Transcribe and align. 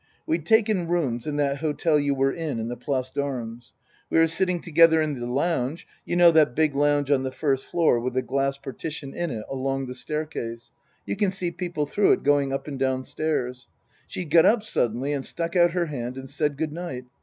We'd 0.25 0.47
taken 0.47 0.87
rooms 0.87 1.27
in 1.27 1.35
that 1.35 1.57
hotel 1.57 1.99
you 1.99 2.15
were 2.15 2.31
in 2.33 2.57
in 2.59 2.69
the 2.69 2.75
Place 2.75 3.11
d'Armes. 3.11 3.71
We 4.09 4.17
were 4.17 4.25
sitting 4.25 4.59
together 4.59 4.99
in 4.99 5.19
the 5.19 5.27
lounge 5.27 5.85
you 6.05 6.15
know 6.15 6.31
that 6.31 6.55
big 6.55 6.73
lounge 6.73 7.11
on 7.11 7.21
the 7.21 7.31
first 7.31 7.65
floor 7.65 7.99
with 7.99 8.15
the 8.15 8.23
glass 8.23 8.57
partition 8.57 9.13
in 9.13 9.29
it 9.29 9.45
along 9.47 9.85
the 9.85 9.93
staircase 9.93 10.71
you 11.05 11.15
can 11.15 11.29
see 11.29 11.51
people 11.51 11.85
through 11.85 12.13
it 12.13 12.23
going 12.23 12.51
up 12.51 12.67
and 12.67 12.79
down 12.79 13.03
stairs. 13.03 13.67
She'd 14.07 14.31
got 14.31 14.43
up 14.47 14.63
suddenly 14.63 15.13
and 15.13 15.23
stuck 15.23 15.55
out 15.55 15.73
her 15.73 15.85
hand 15.85 16.17
and 16.17 16.27
said 16.27 16.57
good 16.57 16.73
night. 16.73 17.05